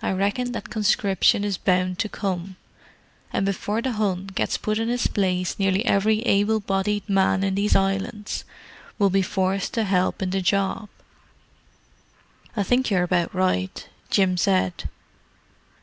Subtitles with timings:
[0.00, 2.56] I reckon that conscription is bound to come,
[3.30, 7.56] and before the Hun gets put in his place nearly every able bodied man in
[7.56, 8.44] these islands
[8.98, 10.88] will be forced to help in the job."
[12.56, 14.88] "I think you're about right," Jim said.